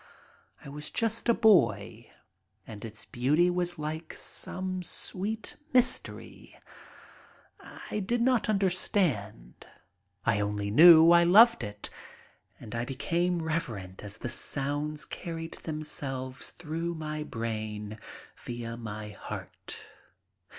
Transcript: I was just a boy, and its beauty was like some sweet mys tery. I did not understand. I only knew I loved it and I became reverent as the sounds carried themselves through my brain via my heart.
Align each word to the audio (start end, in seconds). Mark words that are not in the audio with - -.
I 0.65 0.67
was 0.69 0.89
just 0.89 1.29
a 1.29 1.33
boy, 1.35 2.09
and 2.65 2.83
its 2.83 3.05
beauty 3.05 3.51
was 3.51 3.77
like 3.77 4.15
some 4.15 4.81
sweet 4.81 5.55
mys 5.75 5.99
tery. 5.99 6.55
I 7.59 7.99
did 7.99 8.19
not 8.19 8.49
understand. 8.49 9.67
I 10.25 10.39
only 10.39 10.71
knew 10.71 11.11
I 11.11 11.23
loved 11.23 11.63
it 11.63 11.91
and 12.59 12.73
I 12.73 12.83
became 12.83 13.43
reverent 13.43 14.03
as 14.03 14.17
the 14.17 14.27
sounds 14.29 15.05
carried 15.05 15.53
themselves 15.57 16.49
through 16.49 16.95
my 16.95 17.21
brain 17.21 17.99
via 18.43 18.77
my 18.77 19.09
heart. 19.09 19.83